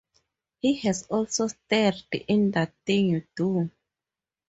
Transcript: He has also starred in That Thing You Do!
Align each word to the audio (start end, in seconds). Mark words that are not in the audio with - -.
He 0.61 0.77
has 0.79 1.03
also 1.11 1.45
starred 1.47 1.93
in 2.27 2.49
That 2.49 2.73
Thing 2.87 3.09
You 3.11 3.27
Do! 3.35 3.69